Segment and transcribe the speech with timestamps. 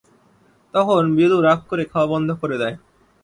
[0.73, 2.75] তখন বিলু রাগ করে খাওয়া বন্ধ করে দেয়।